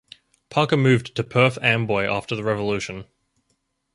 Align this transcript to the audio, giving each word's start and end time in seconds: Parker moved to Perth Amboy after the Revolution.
Parker 0.49 0.77
moved 0.77 1.13
to 1.15 1.23
Perth 1.23 1.59
Amboy 1.61 2.07
after 2.11 2.35
the 2.35 2.43
Revolution. 2.43 3.05